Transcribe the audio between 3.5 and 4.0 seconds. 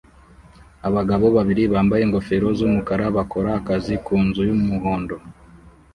akazi